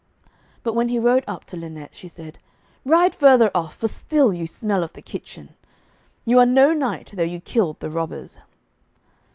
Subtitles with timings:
[0.63, 2.39] But when he rode up to Lynette, she said,
[2.83, 5.53] 'Ride further off, for still you smell of the kitchen.'
[6.25, 8.39] 'You are no knight, though you killed the robbers.'